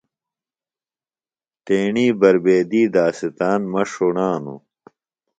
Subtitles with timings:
[1.65, 4.61] تیݨی بربیدی داستان مہ ݜوڻانوۡ۔